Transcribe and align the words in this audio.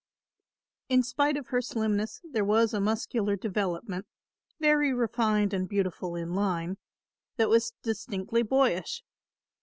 In 0.89 1.03
spite 1.03 1.37
of 1.37 1.49
her 1.49 1.61
slimness 1.61 2.21
there 2.31 2.43
was 2.43 2.73
a 2.73 2.81
muscular 2.81 3.35
development, 3.35 4.07
very 4.59 4.91
refined 4.91 5.53
and 5.53 5.69
beautiful 5.69 6.15
in 6.15 6.33
line, 6.33 6.79
that 7.37 7.49
was 7.49 7.73
distinctly 7.83 8.41
boyish. 8.41 9.03